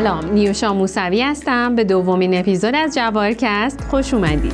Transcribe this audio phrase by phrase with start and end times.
[0.00, 1.74] سلام نیوشا موسوی هستم.
[1.74, 4.52] به دومین اپیزود از جوارکست خوش اومدید.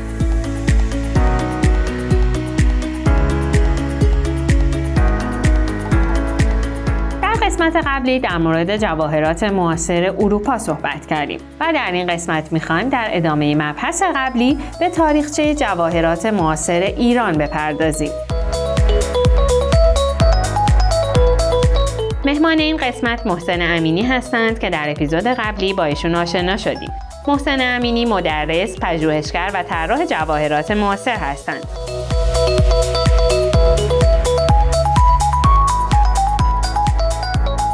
[7.23, 12.89] در قسمت قبلی در مورد جواهرات معاصر اروپا صحبت کردیم و در این قسمت می‌خوایم
[12.89, 18.11] در ادامه مبحث قبلی به تاریخچه جواهرات معاصر ایران بپردازیم.
[22.27, 26.93] مهمان این قسمت محسن امینی هستند که در اپیزود قبلی با ایشون آشنا شدیم.
[27.29, 31.67] محسن امینی مدرس، پژوهشگر و طراح جواهرات معاصر هستند.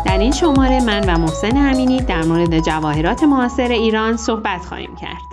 [0.06, 5.32] در این شماره من و محسن امینی در مورد جواهرات معاصر ایران صحبت خواهیم کرد.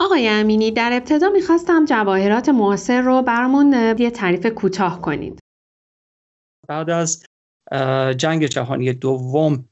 [0.00, 5.38] آقای امینی در ابتدا می‌خواستم جواهرات معاصر رو برامون یه تعریف کوتاه کنید.
[6.68, 7.27] بعد از
[8.16, 9.64] جنگ جهانی دوم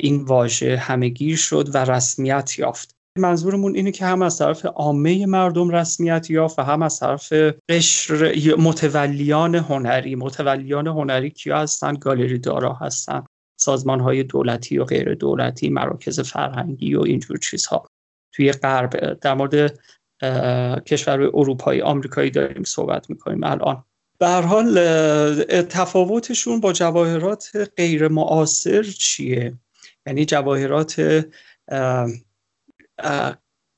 [0.00, 2.94] این واژه همهگیر شد و رسمیت یافت.
[3.18, 7.32] منظورمون اینه که هم از طرف عامه مردم رسمیت یافت و هم از طرف
[7.68, 10.14] قشر متولیان هنری.
[10.14, 13.24] متولیان هنری کیا هستن؟ گالری دارا هستن.
[13.60, 17.86] سازمان های دولتی و غیر دولتی مراکز فرهنگی و اینجور چیزها.
[18.34, 19.78] توی غرب در مورد
[20.86, 23.44] کشور اروپایی آمریکایی داریم صحبت می‌کنیم.
[23.44, 23.84] الان
[24.18, 24.74] به هر حال
[25.62, 29.58] تفاوتشون با جواهرات غیر معاصر چیه؟
[30.06, 31.24] یعنی جواهرات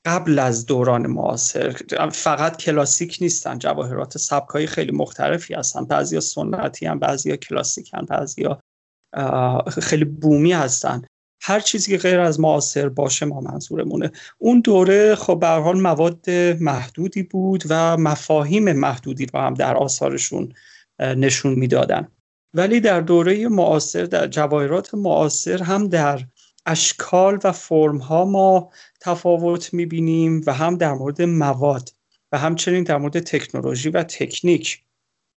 [0.05, 1.75] قبل از دوران معاصر
[2.11, 5.85] فقط کلاسیک نیستن جواهرات سبکای خیلی مختلفی هستن.
[5.85, 8.59] بعضیا سنتی هم بعضیا کلاسیک هم بعضیا
[9.81, 11.01] خیلی بومی هستن.
[11.41, 14.11] هر چیزی که غیر از معاصر باشه ما منظورمونه.
[14.37, 16.29] اون دوره خب به حال مواد
[16.59, 20.53] محدودی بود و مفاهیم محدودی رو هم در آثارشون
[20.99, 22.07] نشون می‌دادن.
[22.53, 26.21] ولی در دوره معاصر در جواهرات معاصر هم در
[26.65, 31.89] اشکال و فرم ها ما تفاوت می‌بینیم و هم در مورد مواد
[32.31, 34.83] و همچنین در مورد تکنولوژی و تکنیک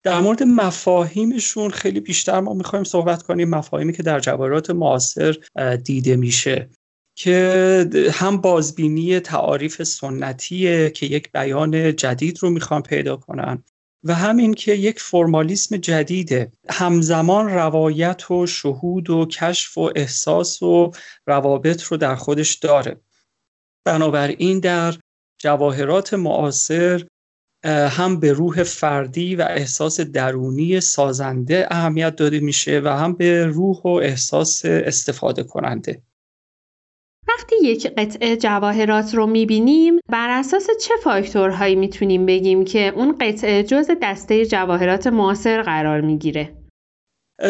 [0.03, 3.49] در مورد مفاهیمشون خیلی بیشتر ما می‌خوایم صحبت کنیم.
[3.49, 5.37] مفاهیمی که در جواهرات معاصر
[5.83, 6.69] دیده میشه
[7.15, 13.63] که هم بازبینی تعاریف سنتیه که یک بیان جدید رو می‌خوان پیدا کنن
[14.03, 16.51] و همین که یک فرمالیسم جدیده.
[16.69, 20.91] همزمان روایت و شهود و کشف و احساس و
[21.27, 23.01] روابط رو در خودش داره.
[23.85, 24.95] بنابراین در
[25.37, 27.07] جواهرات معاصر
[27.65, 33.81] هم به روح فردی و احساس درونی سازنده اهمیت داده میشه و هم به روح
[33.81, 36.01] و احساس استفاده کننده
[37.27, 43.63] وقتی یک قطعه جواهرات رو می‌بینیم بر اساس چه فاکتورهایی می‌تونیم بگیم که اون قطعه
[43.63, 46.55] جز دسته جواهرات معاصر قرار می‌گیره؟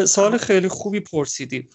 [0.06, 1.70] سوال خیلی خوبی پرسیدی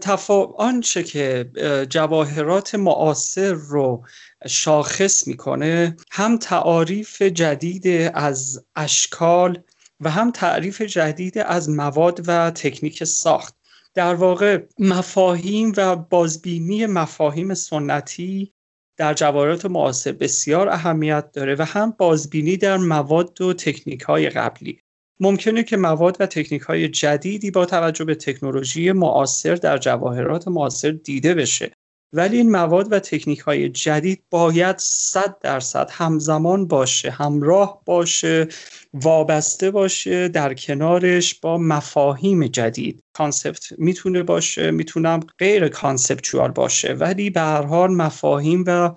[0.00, 0.44] تفا...
[0.44, 1.50] آنچه که
[1.90, 4.04] جواهرات معاصر رو
[4.46, 9.62] شاخص می‌کنه هم تعاریف جدید از اشکال
[10.00, 13.56] و هم تعریف جدید از مواد و تکنیک ساخت.
[13.94, 18.52] در واقع مفاهیم و بازبینی مفاهیم سنتی
[18.96, 24.82] در جواهرات معاصر بسیار اهمیت داره و هم بازبینی در مواد و تکنیک های قبلی.
[25.20, 30.90] ممکنه که مواد و تکنیک های جدیدی با توجه به تکنولوژی معاصر در جواهرات معاصر
[30.90, 31.72] دیده بشه.
[32.14, 38.48] ولی این مواد و تکنیک های جدید باید صد درصد همزمان باشه همراه باشه
[38.94, 43.02] وابسته باشه در کنارش با مفاهیم جدید.
[43.12, 48.90] concept می‌تونه باشه می‌تونه غیر conceptual باشه ولی به هر حال مفاهیم و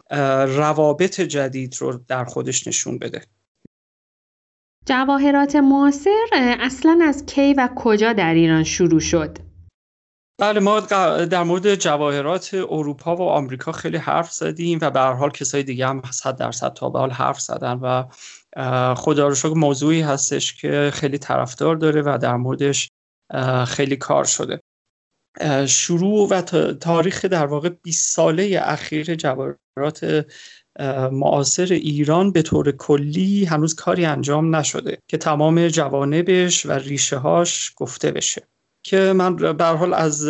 [0.46, 3.22] روابط جدید رو در خودش نشون بده.
[4.85, 6.28] جواهرات معاصر
[6.59, 9.38] اصلا از کی و کجا در ایران شروع شد؟
[10.41, 10.79] بله ما
[11.25, 15.88] در مورد جواهرات اروپا و آمریکا خیلی حرف زدیم و به هر حال کسای دیگه
[15.88, 18.03] هم صد درصد تا به حال حرف زدن و
[18.96, 22.90] خدا رو شکر موضوعی هستش که خیلی طرفدار داره و در موردش
[23.67, 24.61] خیلی کار شده.
[25.67, 26.41] شروع و
[26.73, 30.26] تاریخ در واقع 20 ساله اخیر جواهرات
[31.11, 37.73] معاصر ایران به طور کلی هنوز کاری انجام نشده که تمام جوانبش و ریشه هاش
[37.75, 38.47] گفته بشه.
[38.83, 40.29] که من به حال از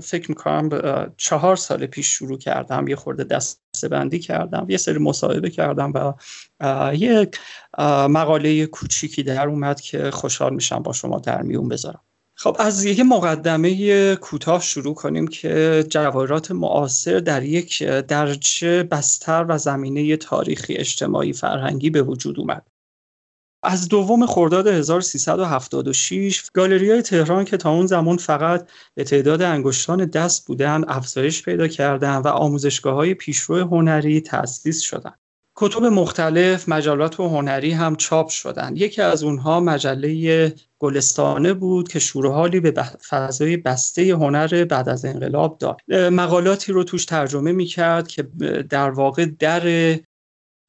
[0.00, 0.68] فکر می‌کنم
[1.16, 6.12] چهار سال پیش شروع کردم یه خورده دست بندی کردم یه سری مصاحبه کردم و
[6.94, 7.38] یک
[8.08, 12.00] مقاله کوچیکی در اومد که خوشحال میشم با شما در میون بذارم.
[12.38, 19.58] خب از یه مقدمه کوتاه شروع کنیم که جواهرات معاصر در یک درجه بستر و
[19.58, 22.66] زمینه تاریخی اجتماعی فرهنگی به وجود اومد
[23.62, 30.04] از دوم خرداد 1376 گالری های تهران که تا اون زمان فقط به تعداد انگشتان
[30.04, 35.18] دست بودن افزایش پیدا کردند و آموزشگاه های پیشرو هنری تأسیس شدند.
[35.58, 38.78] کتب مختلف مجلات و هنری هم چاپ شدند.
[38.78, 45.58] یکی از اونها مجله گلستانه بود که شورحالی به فضای بسته هنر بعد از انقلاب
[45.58, 45.80] داد.
[45.92, 48.22] مقالاتی رو توش ترجمه می‌کرد که
[48.70, 49.96] در واقع در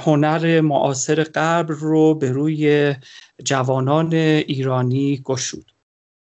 [0.01, 2.95] هنر معاصر قبل رو به روی
[3.43, 5.71] جوانان ایرانی گشود.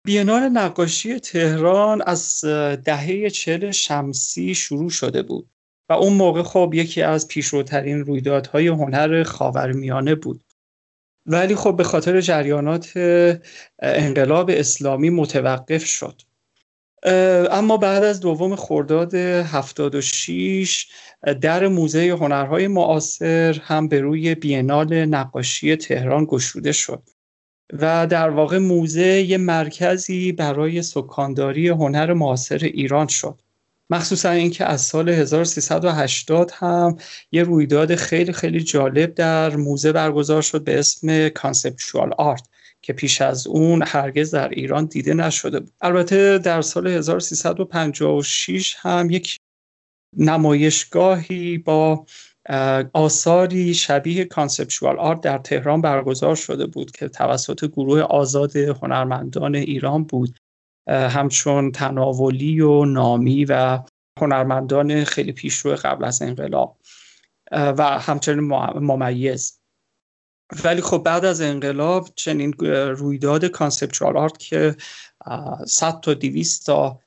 [0.06, 2.44] بینال نقاشی تهران از
[2.84, 5.50] دهه چل شمسی شروع شده بود
[5.88, 10.44] و اون موقع خب یکی از پیشروترین رویدادهای هنر خاورمیانه بود.
[11.26, 12.92] ولی خب به خاطر جریانات
[13.82, 16.22] انقلاب اسلامی متوقف شد.
[17.50, 20.86] اما بعد از دوم خرداد 76
[21.40, 27.02] در موزه هنرهای معاصر هم به روی بینال نقاشی تهران گشوده شد
[27.72, 33.42] و در واقع موزه یه مرکزی برای سکانداری هنر معاصر ایران شد.
[33.90, 36.96] مخصوصا اینکه از سال 1380 هم
[37.32, 42.48] یه رویداد خیلی خیلی جالب در موزه برگزار شد به اسم conceptual art
[42.82, 45.72] که پیش از اون هرگز در ایران دیده نشده بود.
[45.80, 49.38] البته در سال 1356 هم یک
[50.16, 52.06] نمایشگاهی با
[52.92, 60.04] آثاری شبیه conceptual art در تهران برگزار شده بود که توسط گروه آزاد هنرمندان ایران
[60.04, 60.38] بود.
[60.88, 63.78] همچون تناولی و نامی و
[64.20, 66.76] هنرمندان خیلی پیشرو قبل از انقلاب
[67.52, 68.40] و همچنین
[68.74, 69.60] ممیز.
[70.64, 72.52] ولی خب بعد از انقلاب چنین
[72.98, 74.76] رویداد conceptual art که
[75.66, 77.00] 100 تا 200 تا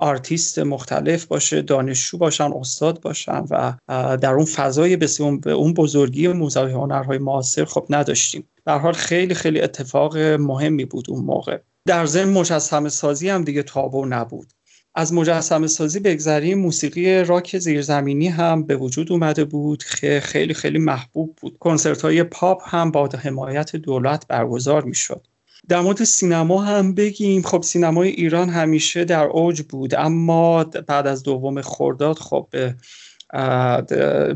[0.00, 3.72] آرتیست مختلف باشه دانشجو باشن استاد باشن و
[4.16, 5.08] در اون فضای به
[5.46, 8.48] اون بزرگی موزه هنرهای معاصر خب نداشتیم.
[8.66, 11.58] به هر حال خیلی خیلی اتفاق مهمی بود اون موقع.
[11.86, 14.52] در ضمن مجسمه سازی هم دیگه تابو نبود.
[14.94, 20.78] از مجسمه سازی بگذریم موسیقی راک زیرزمینی هم به وجود اومده بود که خیلی خیلی
[20.78, 21.56] محبوب بود.
[21.58, 25.26] کنسرت های پاپ هم با حمایت دولت برگزار می‌شد.
[25.68, 27.42] در مورد سینما هم بگیم.
[27.42, 29.94] خب سینمای ایران همیشه در اوج بود.
[29.94, 32.74] اما بعد از دوم خرداد خب به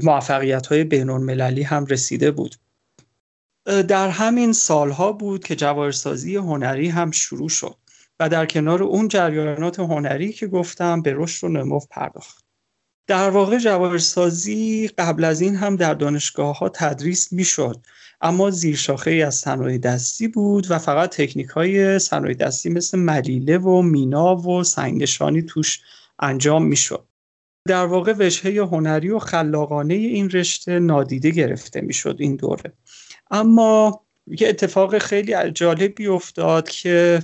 [0.02, 2.55] موفقیت های بین المللی هم رسیده بود.
[3.88, 7.76] در همین سالها بود که جواهرسازی هنری هم شروع شد
[8.20, 12.44] و در کنار اون جریانات هنری که گفتم به رشد و نمو پرداخت.
[13.06, 17.87] در واقع جواهرسازی قبل از این هم در دانشگاه ها تدریس می‌شد.
[18.23, 23.59] اما زیرشاخه ای از صنایع دستی بود و فقط تکنیک های صنایع دستی مثل ملیله
[23.59, 25.81] و مینا و سنگشانی توش
[26.19, 27.07] انجام می‌شد.
[27.69, 32.73] در واقع وجهه هنری و خلاقانه این رشته نادیده گرفته می‌شد این دوره.
[33.31, 37.23] اما یه اتفاق خیلی جالبی افتاد که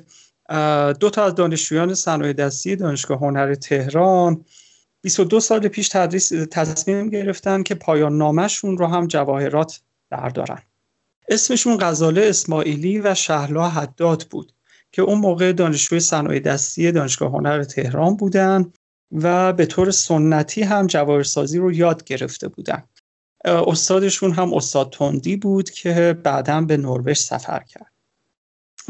[1.01, 4.45] دو تا از دانشجویان صنایع دستی دانشگاه هنر تهران
[5.03, 9.81] 22 سال پیش تدریس تصمیم گرفتن که پایان نامشون رو هم جواهرات
[10.11, 10.63] بردارن.
[11.29, 14.53] اسمشون غزاله اسماعیلی و شهلا حداد بود
[14.93, 18.73] که اون موقع دانشجوی صنایع دستی دانشگاه هنر تهران بودن
[19.13, 22.83] و به طور سنتی هم جواهرسازی رو یاد گرفته بودن.
[23.45, 27.93] استادشون هم استاد تندی بود که بعدا به نروژ سفر کرد.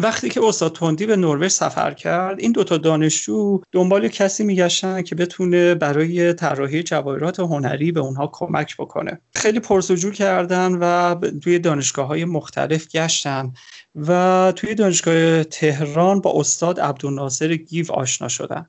[0.01, 5.15] وقتی که استاد تندی به نروژ سفر کرد این دوتا دانشجو دنبال کسی میگشتن که
[5.15, 9.21] بتونه برای طراحی جواهرات هنری به اونها کمک بکنه.
[9.35, 13.53] خیلی پرسجو کردن و توی دانشگاه های مختلف گشتن
[13.95, 18.67] و توی دانشگاه تهران با استاد عبدالناصر گیو آشنا شدن.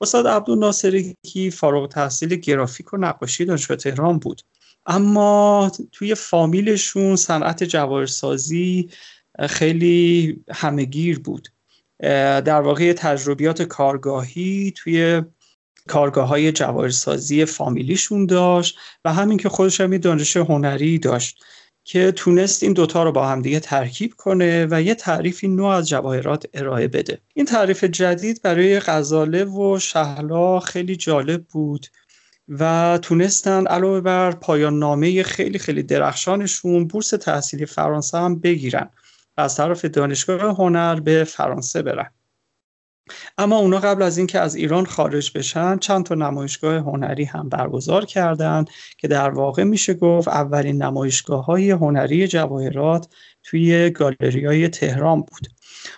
[0.00, 4.42] استاد عبدالناصر گیو فارغ تحصیل گرافیک و نقاشی دانشگاه تهران بود.
[4.86, 8.90] اما توی فامیلشون صنعت جواهرسازی
[9.48, 11.48] خیلی همهگیر بود.
[12.44, 15.22] در واقع تجربیات کارگاهی توی
[15.88, 21.44] کارگاه های جواهرسازی فامیلیشون داشت و همین که خودش هم دانش هنری داشت
[21.84, 26.46] که تونست این دوتا رو با همدیگه ترکیب کنه و یه تعریفی نوع از جواهرات
[26.54, 27.18] ارائه بده.
[27.34, 31.86] این تعریف جدید برای غزاله و شهلا خیلی جالب بود
[32.48, 38.90] و تونستن علاوه بر پایان نامه خیلی خیلی درخشانشون بورس تحصیلی فرانسه هم بگیرن.
[39.36, 42.10] از طرف دانشگاه هنر به فرانسه برن.
[43.38, 48.04] اما اونا قبل از اینکه از ایران خارج بشن چند تا نمایشگاه هنری هم برگزار
[48.04, 53.08] کردند که در واقع میشه گفت اولین نمایشگاه های هنری جواهرات
[53.42, 55.48] توی گالری های تهران بود.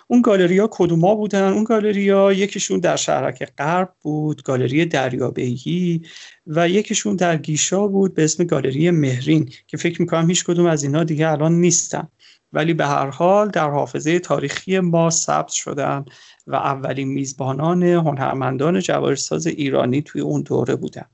[0.07, 6.01] اون گالریا کدوما بودن؟ اون گالریا یکیشون در شهرک غرب بود گالری دریابهی
[6.47, 10.83] و یکیشون در گیشا بود به اسم گالری مهرین که فکر می‌کنم هیچ کدوم از
[10.83, 12.07] اینا دیگه الان نیستن.
[12.55, 16.05] ولی به هر حال در حافظه تاریخی ما ثبت شدن
[16.47, 21.05] و اولین میزبانان هنرمندان جواهرساز ایرانی توی اون دوره بودن.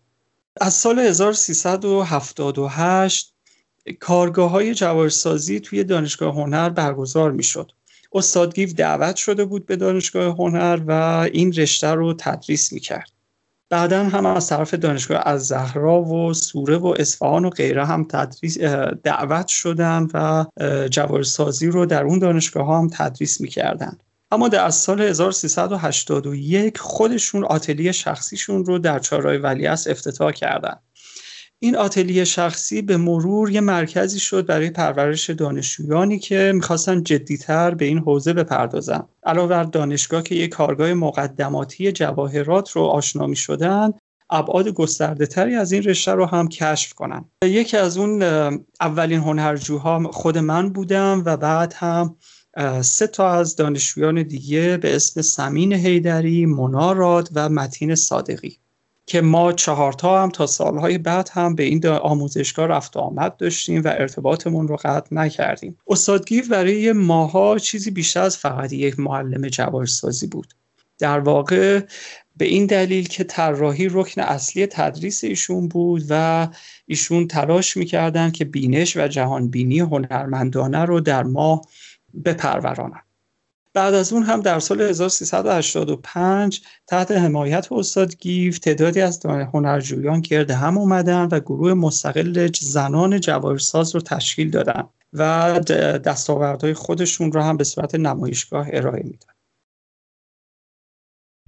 [0.61, 3.33] از سال 1378
[3.99, 4.75] کارگاه های
[5.59, 7.71] توی دانشگاه هنر برگزار می شد
[8.13, 10.91] استاد گیو دعوت شده بود به دانشگاه هنر و
[11.33, 13.11] این رشته رو تدریس می کرد
[13.71, 18.57] بعدا هم از طرف دانشگاه از زهرا و سوره و اصفهان و غیره هم تدریس
[19.03, 20.45] دعوت شدن و
[20.87, 23.97] جواهرسازی رو در اون دانشگاه ها هم تدریس می‌کردن.
[24.31, 30.75] اما در سال 1381 خودشون آتلیه شخصیشون رو در چهارراه ولیعصر افتتاح کردن.
[31.63, 37.85] این آتلیه شخصی به مرور یه مرکزی شد برای پرورش دانشجویانی که می‌خواستن جدیتر به
[37.85, 39.03] این حوزه بپردازن.
[39.23, 43.93] علاوه بر دانشگاه که یک کارگاه مقدماتی جواهرات رو آشنا می شدن
[44.29, 47.25] ابعاد گسترده تری از این رشته رو هم کشف کنن.
[47.45, 48.23] یکی از اون
[48.81, 52.15] اولین هنرجوها خود من بودم و بعد هم
[52.81, 58.57] سه تا از دانشجویان دیگه به اسم سمین هیدری، مناراد و متین صادقی.
[59.05, 63.87] که ما چهارتا هم تا سالهای بعد هم به این آموزشگاه رفت آمد داشتیم و
[63.87, 65.77] ارتباطمون رو قطع نکردیم.
[65.87, 70.53] استادگیر برای ماها چیزی بیشتر از فقط یک معلم جواهرسازی بود.
[70.99, 71.81] در واقع
[72.37, 76.47] به این دلیل که طراحی رکن اصلی تدریس ایشون بود و
[76.85, 81.61] ایشون تلاش می‌کردن که بینش و جهانبینی هنرمندانه رو در ما
[82.25, 83.10] بپرورانند.
[83.73, 90.51] بعد از اون هم در سال 1385 تحت حمایت استاد گیف تعدادی از هنرجویان گرد
[90.51, 95.59] هم اومدن و گروه مستقل زنان جواهرساز رو تشکیل دادن و
[96.05, 99.33] دستاوردهای خودشون رو هم به صورت نمایشگاه ارائه میدن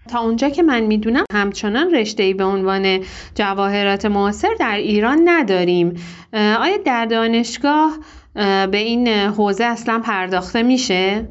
[0.07, 3.03] تا اونجا که من می‌دونم همچنان رشته به عنوان
[3.35, 5.93] جواهرات معاصر در ایران نداریم
[6.33, 7.97] آیا در دانشگاه
[8.71, 11.27] به این حوزه اصلا پرداخته میشه؟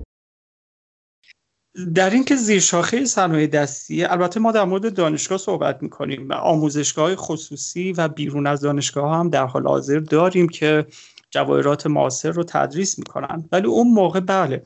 [1.94, 7.16] در اینکه زیر شاخه صنایع دستی البته ما در مورد دانشگاه صحبت می‌کنیم و آموزشگاه
[7.16, 10.86] خصوصی و بیرون از دانشگاه هم در حال حاضر داریم که
[11.30, 13.48] جواهرات معاصر رو تدریس می‌کنن.
[13.52, 14.62] ولی اون موقع بله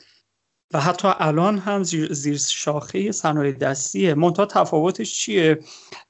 [0.75, 4.15] و حتی الان هم زیر, شاخه صنایع دستیه.
[4.15, 5.59] منتها تفاوتش چیه؟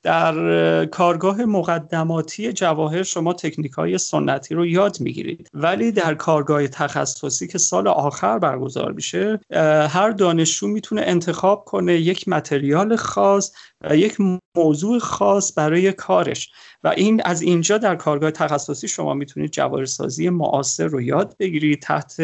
[0.02, 5.48] در کارگاه مقدماتی جواهر شما تکنیک های سنتی رو یاد می‌گیرید.
[5.54, 9.40] ولی در کارگاه تخصصی که سال آخر برگزار میشه
[9.90, 14.16] هر دانشجو می‌تونه انتخاب کنه یک متریال خاص و یک
[14.56, 16.50] موضوع خاص برای کارش.
[16.84, 22.16] و این از اینجا در کارگاه تخصصی شما می‌تونید جواهرسازی معاصر رو یاد بگیرید تحت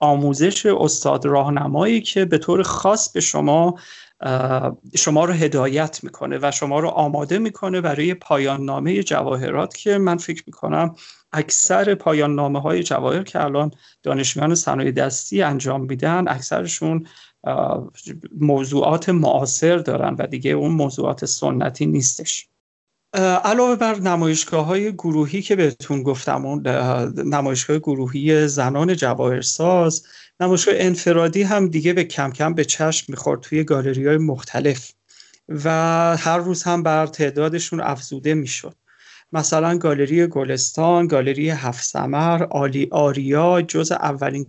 [0.00, 3.74] آموزش استاد راهنمایی که به طور خاص به شما
[4.96, 10.16] شما رو هدایت می‌کنه و شما رو آماده می‌کنه برای پایان نامه جواهرات که من
[10.16, 10.94] فکر می‌کنم
[11.32, 13.70] اکثر پایان نامه های جواهر که الان
[14.02, 17.06] دانشجویان صنایع دستی انجام میدن اکثرشون
[18.40, 22.48] موضوعات معاصر دارن و دیگه اون موضوعات سنتی نیستش.
[23.16, 26.66] علاوه بر نمایشگاه های گروهی که بهتون گفتم اون
[27.24, 30.06] نمایشگاه گروهی زنان جواهرساز
[30.40, 34.92] نمایشگاه انفرادی هم دیگه به کم کم به چشم می‌خورد توی گالری های مختلف
[35.48, 35.70] و
[36.16, 38.74] هر روز هم بر تعدادشون افزوده می‌شد.
[39.32, 44.46] مثلا گالری گلستان، گالری هفت سمر، آلی آریا جز اولین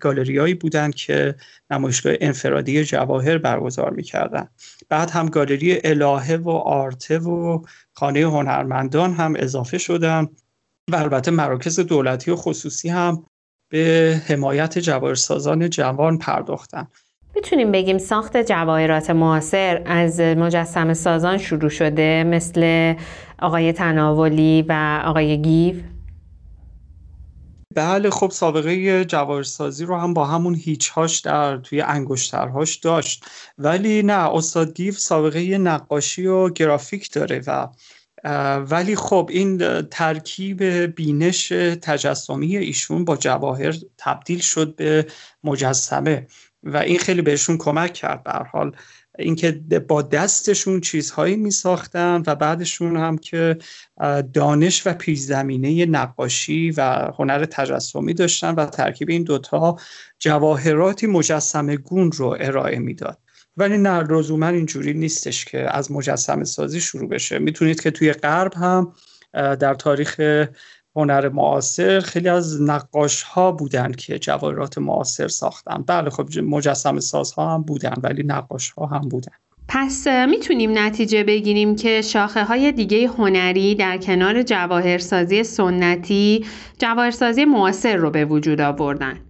[0.00, 1.34] گالریایی بودند که
[1.70, 4.48] نمایشگاه انفرادی جواهر برگزار می‌کردن.
[4.88, 7.62] بعد هم گالری الهه و آرته و
[7.92, 10.28] خانه هنرمندان هم اضافه شدن
[10.90, 13.24] و البته مراکز دولتی و خصوصی هم
[13.68, 16.86] به حمایت جواهرسازان جوان پرداختن.
[17.34, 22.94] می‌تونیم بگیم ساخت جواهرات معاصر از مجسم سازان شروع شده مثل
[23.38, 25.74] آقای تناولی و آقای گیو.
[27.76, 33.24] بله خب سابقه جواهرسازی رو هم با همون هیچهاش در توی انگشترهاش داشت.
[33.58, 37.68] ولی نه استاد گیو سابقه نقاشی و گرافیک داره و
[38.56, 40.62] ولی خب این ترکیب
[40.96, 41.48] بینش
[41.82, 45.06] تجسمی ایشون با جواهر تبدیل شد به
[45.44, 46.26] مجسمه
[46.62, 48.76] و این خیلی بهشون کمک کرد به حال.
[49.18, 49.52] اینکه
[49.88, 53.58] با دستشون چیزهایی می ساختن و بعدشون هم که
[54.32, 59.78] دانش و پیش زمینه نقاشی و هنر تجسمی داشتن و ترکیب این دوتا
[60.18, 63.18] جواهراتی مجسمه گون رو ارائه می‌داد.
[63.56, 67.38] ولی نه لزوما اینجوری نیستش که از مجسمه سازی شروع بشه.
[67.38, 68.92] می‌تونید که توی غرب هم
[69.32, 70.20] در تاریخ
[70.96, 75.84] هنر معاصر خیلی از نقاش ها بودن که جواهرات معاصر ساختن.
[75.86, 79.32] بله خب مجسم ساز ها هم بودن ولی نقاش ها هم بودن.
[79.68, 86.44] پس می‌تونیم نتیجه بگیریم که شاخه های دیگه هنری در کنار جواهرسازی سنتی
[86.78, 89.25] جواهرسازی معاصر رو به وجود آوردن.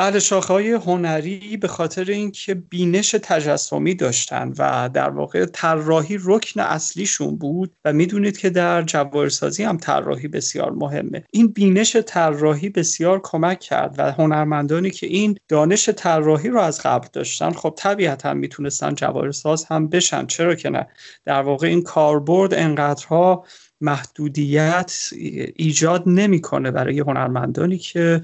[0.00, 7.36] بله شاخهای هنری به خاطر اینکه بینش تجسمی داشتن و در واقع طراحی رکن اصلیشون
[7.36, 11.24] بود و می‌دونید که در جواهرسازی هم طراحی بسیار مهمه.
[11.32, 17.08] این بینش طراحی بسیار کمک کرد و هنرمندانی که این دانش طراحی رو از قبل
[17.12, 20.26] داشتن خب طبیعتا می‌تونستن جواهرساز هم بشن.
[20.26, 20.86] چرا که نه؟
[21.24, 23.44] در واقع این کاربرد انقدرها
[23.80, 25.08] محدودیت
[25.56, 28.22] ایجاد نمی‌کنه برای هنرمندانی که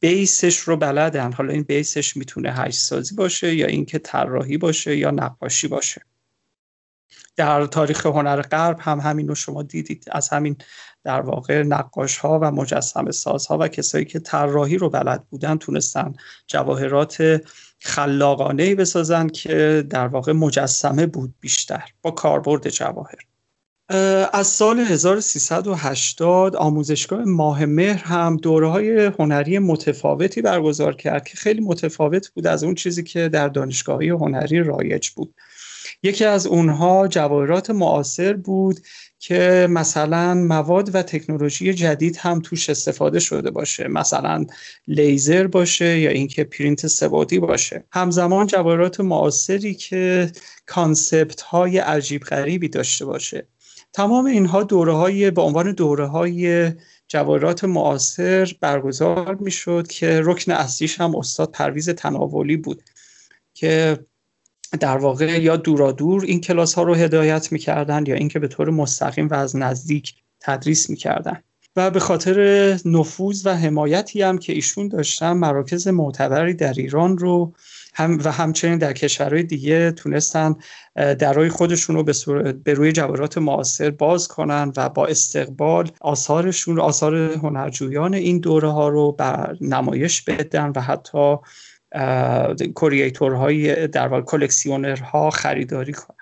[0.00, 1.32] بیسش رو بلدن.
[1.32, 6.02] حالا این بیسش می‌تونه هشت سازی باشه یا اینکه طراحی باشه یا نقاشی باشه.
[7.36, 10.04] در تاریخ هنر غرب هم همین رو شما دیدید.
[10.12, 10.56] از همین
[11.04, 15.56] در واقع نقاش ها و مجسم ساز ها و کسایی که طراحی رو بلد بودن
[15.56, 16.12] تونستن
[16.46, 17.42] جواهرات
[17.80, 23.29] خلاقانه بسازن که در واقع مجسمه بود بیشتر با کاربرد جواهر.
[24.32, 31.60] از سال 1380 آموزشگاه ماه مهر هم دوره های هنری متفاوتی برگزار کرد که خیلی
[31.60, 35.34] متفاوت بود از اون چیزی که در دانشگاهی هنری رایج بود.
[36.02, 38.80] یکی از اونها جواهرات معاصر بود
[39.18, 43.88] که مثلا مواد و تکنولوژی جدید هم توش استفاده شده باشه.
[43.88, 44.46] مثلا
[44.88, 47.84] لیزر باشه یا اینکه پرینت سبادی باشه.
[47.92, 50.32] همزمان جواهرات معاصری که
[50.66, 53.46] concept های عجیب غریبی داشته باشه.
[53.92, 56.72] تمام اینها دوره های به عنوان دوره های
[57.08, 62.82] جواهرات معاصر برگزار می‌شد که رکن اصلیش هم استاد پرویز تناولی بود
[63.54, 63.98] که
[64.80, 68.70] در واقع یا دورا دور این کلاس ها رو هدایت می‌کردن یا اینکه به طور
[68.70, 71.42] مستقیم و از نزدیک تدریس می‌کردن
[71.76, 77.54] و به خاطر نفوذ و حمایتی هم که ایشون داشتن مراکز معتبری در ایران رو
[77.94, 80.54] هم و همچنین در کشورهای دیگه تونستن
[80.94, 82.04] درای خودشون رو
[82.64, 88.88] به, روی جواهرات معاصر باز کنن و با استقبال آثارشون آثار هنرجویان این دوره ها
[88.88, 91.36] رو بر نمایش بدن و حتی
[92.74, 96.19] کورییتورهای در واقع کلکسیونرها خریداری کنن.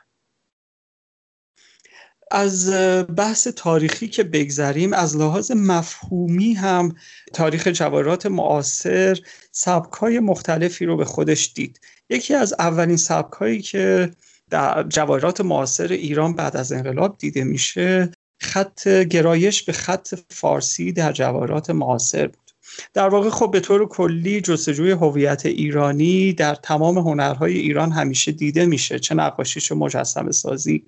[2.31, 2.71] از
[3.17, 6.95] بحث تاریخی که بگذریم از لحاظ مفهومی هم
[7.33, 9.19] تاریخ جواهرات معاصر
[9.53, 11.81] سبکای مختلفی رو به خودش دید.
[12.11, 14.11] یکی از اولین سبکایی که
[14.51, 21.13] در جواهرات معاصر ایران بعد از انقلاب دیده میشه خط گرایش به خط فارسی در
[21.13, 22.48] جواهرات معاصر بود.
[22.95, 28.67] در واقع خب به طور کلی جستجوی هویت ایرانی در تمام هنرهای ایران همیشه دیده
[28.67, 28.99] میشه.
[28.99, 30.85] چه نقاشیش مجسم سازی.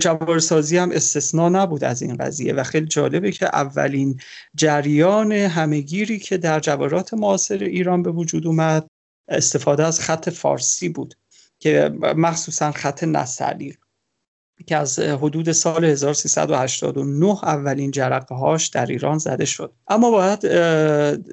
[0.00, 4.20] جوار سازی هم استثنا نبود از این قضیه و خیلی جالبه که اولین
[4.54, 8.86] جریان همهگیری که در جواهرات معاصر ایران به وجود اومد
[9.28, 11.14] استفاده از خط فارسی بود
[11.58, 13.76] که مخصوصا خط نسلی.
[14.66, 19.72] که از حدود سال 1389 اولین جرقه هاش در ایران زده شد.
[19.88, 20.40] اما باید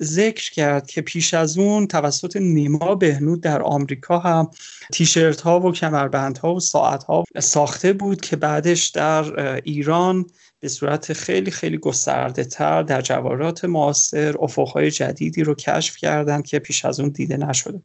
[0.04, 4.50] ذکر کرد که پیش از اون توسط نیما بهنود در آمریکا هم
[4.94, 10.26] تیشرت ها و کمربند ها و ساعت ها ساخته بود که بعدش در ایران
[10.60, 16.60] به صورت خیلی خیلی گسترده تر در جواهرات معاصر افقهای جدیدی رو کشف کردند که
[16.60, 17.82] پیش از اون دیده نشده.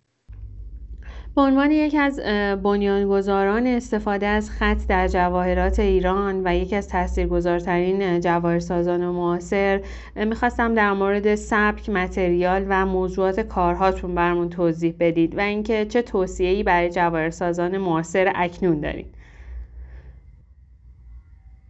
[1.37, 2.21] به عنوان یکی از
[2.63, 9.81] بنیانگذاران استفاده از خط در جواهرات ایران و یکی از تاثیرگذارترین جواهرسازان معاصر
[10.17, 16.63] می‌خواستم در مورد سبک متریال و موضوعات کارهاتون برمون توضیح بدید و اینکه چه توصیه‌ای
[16.63, 19.15] برای جواهرسازان معاصر اکنون دارید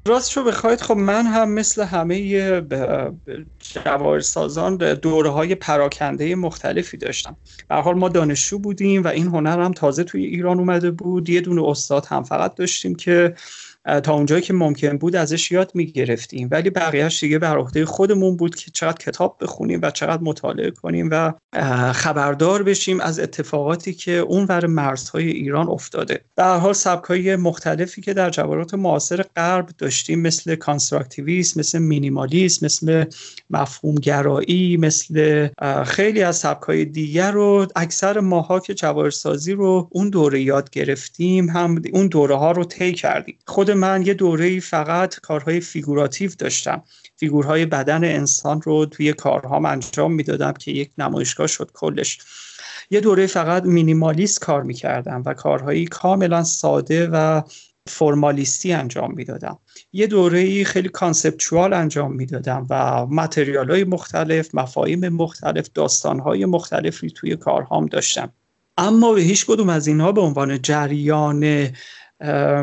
[0.09, 2.61] راست رو بخواید خب من هم مثل همه
[3.59, 7.37] جواهرسازان دوره های پراکنده مختلفی داشتم.
[7.69, 11.29] به حال ما دانشجو بودیم و این هنر هم تازه توی ایران اومده بود.
[11.29, 13.35] یه دونه استاد هم فقط داشتیم که
[14.05, 16.49] تا اونجایی که ممکن بود ازش یاد می‌گرفتیم.
[16.51, 21.09] ولی بقیهش دیگه بر عهده خودمون بود که چقدر کتاب بخونیم و چقدر مطالعه کنیم
[21.13, 21.33] و
[21.93, 26.21] خبردار بشیم از اتفاقاتی که اون ور مرزهای ایران افتاده.
[26.37, 33.05] در حال سبکای مختلفی که در جواهرات معاصر غرب داشتیم مثل کانستراکتیویسم مثل مینیمالیسم مثل
[33.51, 35.49] مفهومگرایی مثل
[35.87, 41.83] خیلی از سبکای دیگر رو اکثر ماها که جواهرسازی رو اون دوره یاد گرفتیم هم
[41.93, 43.39] اون دوره ها رو طی کردیم.
[43.47, 46.83] خود من یه دوره فقط کارهای فیگوراتیو داشتم.
[47.17, 52.19] فیگورهای بدن انسان رو توی کارهام انجام می‌دادم که یک نمایشگاه شد کلش.
[52.91, 57.43] یه دوره فقط مینیمالیست کار می‌کردم و کارهایی کاملا ساده و
[57.87, 59.59] فرمالیستی انجام می‌دادم.
[59.93, 67.11] یه دوره خیلی کانسپچوال انجام می‌دادم و متریال های مختلف مفاهیم مختلف داستان های مختلفی
[67.11, 68.33] توی کارهام داشتم.
[68.79, 71.69] اما به هیچ کدوم از اینها به عنوان جریان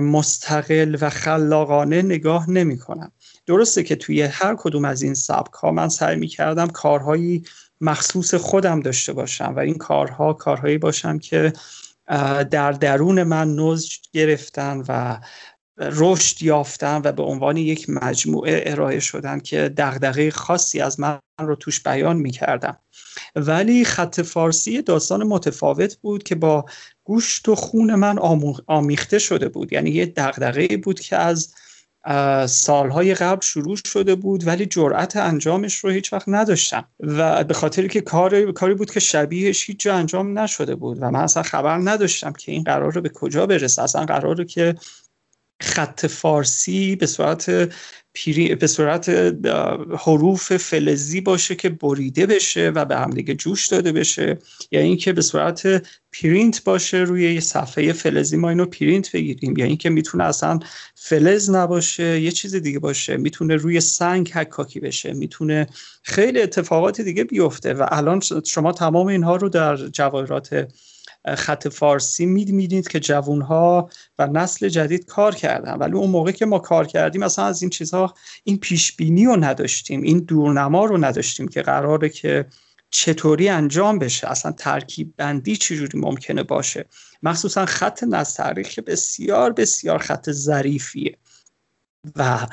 [0.01, 3.11] مستقل و خلاقانه نگاه نمی کنم
[3.45, 7.43] درسته که توی هر کدوم از این سبک ها من سعی می کردم کارهایی
[7.81, 11.53] مخصوص خودم داشته باشم و این کارها کارهایی باشن که
[12.51, 15.19] در درون من نزج گرفتن و
[15.77, 21.55] رشد یافتن و به عنوان یک مجموعه ارائه شدن که دغدغه خاصی از من رو
[21.55, 22.77] توش بیان می‌کردم.
[23.35, 26.65] ولی خط فارسی داستان متفاوت بود که با
[27.07, 28.19] گوشت و خون من
[28.67, 29.73] آمیخته شده بود.
[29.73, 31.53] یعنی یه دغدغه بود که از
[32.49, 36.85] سالهای قبل شروع شده بود ولی جرأت انجامش رو هیچ وقت نداشتم.
[36.99, 40.97] و به خاطر که کار کاری بود که شبیهش هیچ جا انجام نشده بود.
[41.01, 43.81] و من اصلا خبر نداشتم که این قرار رو به کجا برسه.
[43.81, 44.75] اصلا قرار که
[45.61, 47.73] خط فارسی به صورت
[48.13, 49.09] پیری به صورت
[49.99, 54.37] حروف فلزی باشه که بریده بشه و به همدیگه جوش داده بشه.
[54.71, 59.57] یا اینکه به صورت پرینت باشه روی یه صفحه فلزی ما اینو پرینت بگیریم.
[59.57, 60.59] یا اینکه می‌تونه اصلا
[60.95, 63.17] فلز نباشه یه چیز دیگه باشه.
[63.17, 65.13] می‌تونه روی سنگ حکاکی بشه.
[65.13, 65.67] می‌تونه
[66.03, 67.73] خیلی اتفاقات دیگه بیفته.
[67.73, 70.67] و الان شما تمام اینها رو در جواهرات
[71.35, 75.73] خط فارسی می‌دید که جوانها و نسل جدید کار کردن.
[75.73, 78.13] ولی اون موقع که ما کار کردیم اصلا از این چیزها
[78.43, 82.45] این پیش بینی رو نداشتیم این دورنما رو نداشتیم که قراره که
[82.89, 84.31] چطوری انجام بشه.
[84.31, 86.85] اصلا ترکیب بندی چجوری ممکنه باشه؟
[87.23, 91.17] مخصوصا خط نستعریق که بسیار بسیار خط ظریفیه.
[92.15, 92.47] و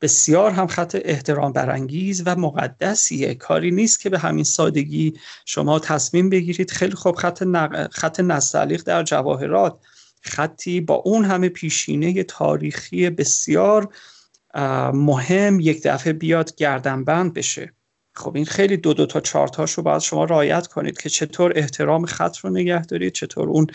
[0.00, 3.34] بسیار هم خط احترام برانگیز و مقدسیه.
[3.34, 6.70] کاری نیست که به همین سادگی شما تصمیم بگیرید.
[6.70, 7.92] خیلی خوب خط, نق...
[7.92, 9.78] خط نستعلیق در جواهرات.
[10.20, 13.88] خطی با اون همه پیشینه تاریخی بسیار
[14.94, 17.72] مهم یک دفعه بیاد گردنبند بشه.
[18.14, 22.06] خب این خیلی دو دو تا چارتاش رو باید شما رعایت کنید که چطور احترام
[22.06, 23.66] خط رو نگه دارید چطور اون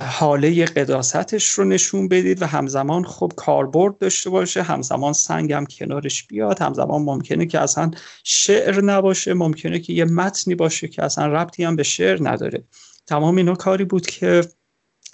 [0.00, 6.62] حاله قداستش رو نشون بدید و همزمان خب کاربرد داشته باشه همزمان سنگ کنارش بیاد
[6.62, 7.90] همزمان ممکنه که اصلا
[8.24, 12.64] شعر نباشه ممکنه که یه متنی باشه که اصلا ربطی هم به شعر نداره.
[13.06, 14.44] تمام اینا کاری بود که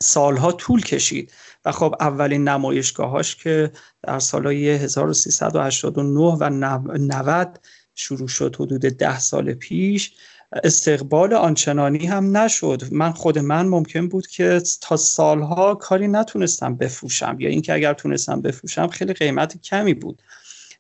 [0.01, 1.33] سالها طول کشید
[1.65, 6.51] و خب اولین نمایشگاهاش که در سالهای 1389 و
[6.99, 7.61] 90
[7.95, 10.13] شروع شد حدود ده سال پیش
[10.53, 12.83] استقبال آنچنانی هم نشد.
[12.93, 18.41] من خود من ممکن بود که تا سالها کاری نتونستم بفروشم یا اینکه اگر تونستم
[18.41, 20.23] بفروشم خیلی قیمت کمی بود.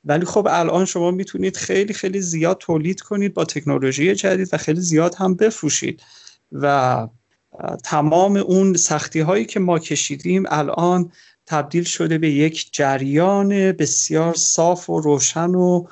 [0.04, 4.80] ولی خب الان شما می‌تونید خیلی خیلی زیاد تولید کنید با تکنولوژی جدید و خیلی
[4.80, 6.02] زیاد هم بفروشید.
[6.52, 7.08] و
[7.84, 11.12] تمام اون سختی هایی که ما کشیدیم الان
[11.46, 15.86] تبدیل شده به یک جریان بسیار صاف و روشن و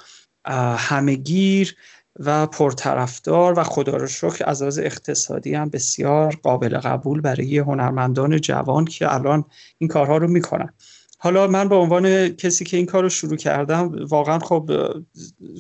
[0.77, 1.77] همگیر
[2.19, 8.41] و پرطرفدار و خدا رو شکر از لحاظ اقتصادی هم بسیار قابل قبول برای هنرمندان
[8.41, 9.45] جوان که الان
[9.79, 10.73] این کارها رو می‌کنن.
[11.19, 14.71] حالا من به عنوان کسی که این کار رو شروع کردم واقعا خب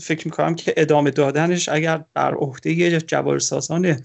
[0.00, 3.96] فکر می‌کنم که ادامه دادنش اگر بر عهده جواهرسازان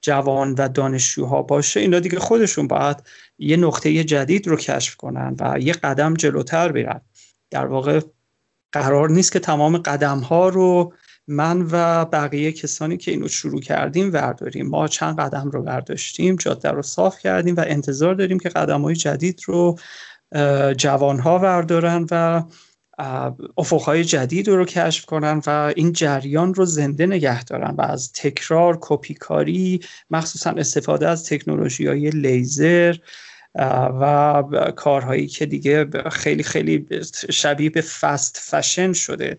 [0.00, 2.96] جوان و دانشجوها باشه اینا دیگه خودشون باید
[3.38, 7.00] یه نقطه جدید رو کشف کنن و یه قدم جلوتر برن.
[7.50, 8.00] در واقع
[8.72, 10.92] قرار نیست که تمام قدم ها رو
[11.28, 14.68] من و بقیه کسانی که اینو شروع کردیم ورداریم.
[14.68, 18.94] ما چند قدم رو برداشتیم جاده رو صاف کردیم و انتظار داریم که قدم های
[18.94, 19.78] جدید رو
[20.76, 22.42] جوان ها وردارن و
[23.56, 28.78] افقهای جدید رو کشف کنن و این جریان رو زنده نگه دارن و از تکرار
[28.80, 29.80] کپیکاری
[30.10, 32.96] مخصوصا استفاده از تکنولوژی های لیزر
[34.00, 34.42] و
[34.76, 36.86] کارهایی که دیگه خیلی خیلی
[37.30, 39.38] شبیه به فست فشن شده.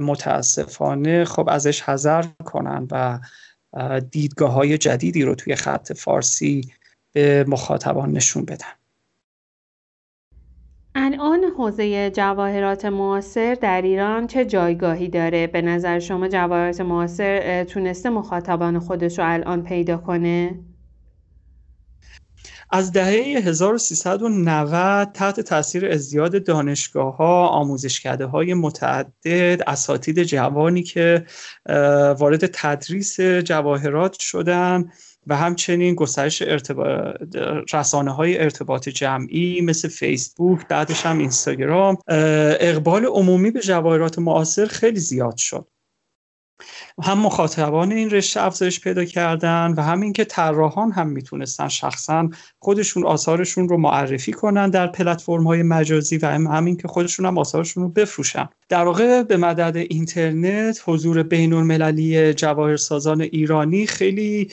[0.00, 3.20] متاسفانه خب ازش حذر کنن و
[4.10, 6.72] دیدگاه های جدیدی رو توی خط فارسی
[7.12, 8.72] به مخاطبان نشون بدن
[10.94, 18.10] الان حوزه جواهرات معاصر در ایران چه جایگاهی داره؟ به نظر شما جواهرات معاصر تونسته
[18.10, 20.58] مخاطبان خودش رو الان پیدا کنه؟
[22.74, 31.26] از دهه 1390 تحت تاثیر ازدیاد دانشگاه ها آموزشکده های متعدد اساتید جوانی که
[32.18, 34.90] وارد تدریس جواهرات شدن
[35.26, 37.16] و همچنین گسترش ارتباط
[37.72, 41.96] رسانه های ارتباط جمعی مثل فیسبوک بعدش هم اینستاگرام
[42.60, 45.68] اقبال عمومی به جواهرات معاصر خیلی زیاد شد.
[47.02, 52.28] هم مخاطبان این رشته افزایش پیدا کردن و همین که طراحان هم می‌تونستن شخصا
[52.62, 57.38] خودشون آثارشون رو معرفی کنن در پلتفرم های مجازی و هم همین که خودشون هم
[57.38, 58.48] آثارشون رو بفروشن.
[58.68, 64.48] در واقع به مدد اینترنت حضور بین المللی جواهرسازان ایرانی خیلی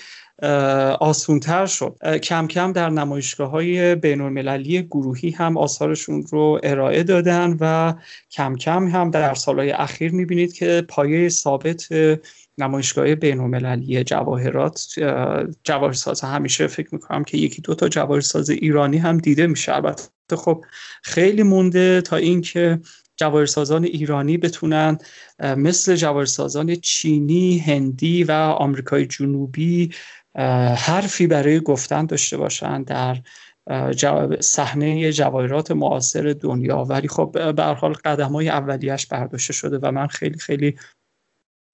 [0.99, 2.17] آسونتر شد.
[2.23, 7.93] کم کم در نمایشگاه های بین المللی گروهی هم آثارشون رو ارائه دادن و
[8.31, 11.87] کم کم هم در سالهای اخیر می‌بینید که پایه ثابت
[12.59, 14.85] نمایشگاه بین المللی جواهرات
[15.63, 16.21] جواهرساز.
[16.21, 19.75] همیشه فکر می‌کنم که یکی دو تا جواهرساز ایرانی هم دیده میشه.
[19.75, 20.65] البته خب
[21.03, 22.79] خیلی مونده تا اینکه
[23.17, 24.97] جواهرسازان ایرانی بتونن
[25.39, 29.93] مثل جواهرسازان چینی، هندی و آمریکای جنوبی
[30.75, 33.17] حرفی برای گفتن داشته باشند در
[34.39, 36.83] صحنه جواهرات معاصر دنیا.
[36.83, 40.75] ولی خب به هر حال قدم های اولیش برداشته شده و من خیلی خیلی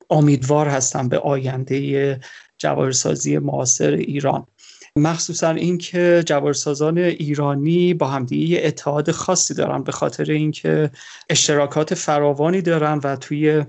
[0.10, 2.20] امیدوار هستم به آینده
[2.58, 4.46] جواهرسازی معاصر ایران.
[4.98, 10.91] مخصوصا اینکه جوارسازان ایرانی با همدیگه اتحاد خاصی دارن به خاطر اینکه
[11.30, 13.63] اشتراکات فراوانی دارن و توی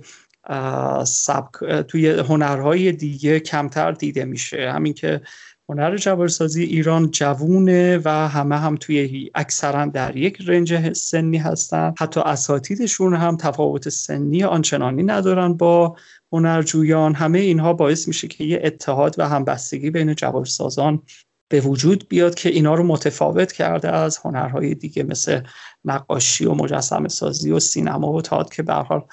[1.04, 4.70] سبک توی هنرهای دیگه کمتر دیده میشه.
[4.70, 5.20] همین که
[5.68, 11.94] هنر جوارسازی ایران جوونه و همه هم توی اکثرا در یک رنج سنی هستن.
[11.98, 15.96] حتی اساتیدشون هم تفاوت سنی آنچنانی ندارن با
[16.32, 21.02] هنرجویان همه اینها باعث میشه که یه اتحاد و همبستگی بین جوارسازان
[21.48, 25.40] به وجود بیاد که اینا رو متفاوت کرده از هنرهای دیگه مثل
[25.84, 29.04] نقاشی و مجسم سازی و سینما و تئاتر که به حال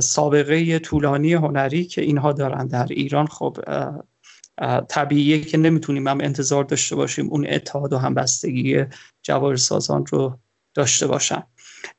[0.00, 3.26] سابقه طولانی هنری که اینها دارن در ایران.
[3.26, 3.58] خب
[4.88, 8.84] طبیعیه که نمی‌تونیم هم انتظار داشته باشیم اون اتحاد و همبستگی
[9.22, 10.38] جواهرسازان رو
[10.74, 11.42] داشته باشن.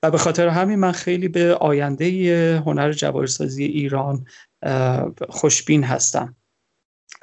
[0.03, 4.25] و به خاطر همین من خیلی به آینده هنر جواهرسازی ایران
[5.29, 6.35] خوشبین هستم.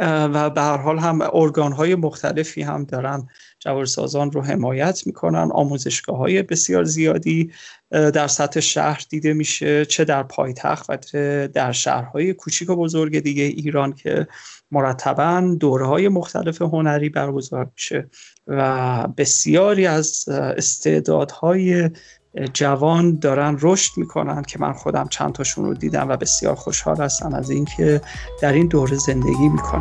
[0.03, 5.51] و به هر حال هم ارگان های مختلفی هم دارن جوارسازان رو حمایت می‌کنن.
[5.53, 7.53] آموزشگاه های بسیار زیادی
[7.91, 13.43] در سطح شهر دیده میشه چه در پایتخت و در شهرهای کوچیک و بزرگ دیگه
[13.43, 14.27] ایران که
[14.71, 18.09] مرتبا دوره های مختلف هنری برگزار میشه.
[18.47, 21.91] و بسیاری از استعدادهای
[22.53, 27.35] جوان دارن رشد می‌کنن که من خودم چند تاشون رو دیدم و بسیار خوشحال هستم
[27.35, 28.01] از اینکه
[28.43, 29.81] در این دوره زندگی می‌کنم.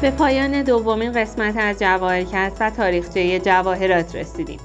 [0.00, 4.60] به پایان دومین قسمت از جواهرکست و تاریخچه جواهرات رسیدیم.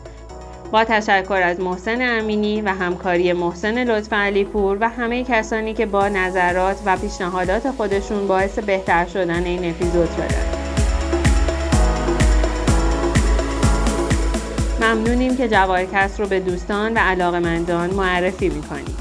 [0.71, 5.85] با تشکر از محسن امینی و همکاری محسن لطف علی پور و همه کسانی که
[5.85, 10.59] با نظرات و پیشنهادات خودشون باعث بهتر شدن این اپیزود شدن
[14.81, 18.97] ممنونیم که جوارکست رو به دوستان و علاقمندان معرفی می‌کنیم.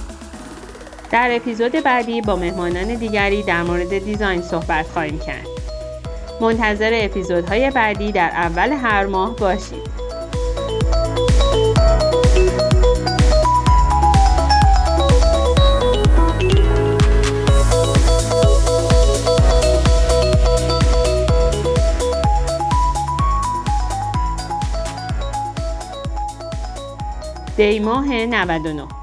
[1.11, 5.47] در اپیزود بعدی با مهمانان دیگری در مورد دیزاین صحبت خواهیم کرد.
[6.41, 9.88] منتظر اپیزودهای بعدی در اول هر ماه باشید.
[27.59, 28.98] دی ماه 99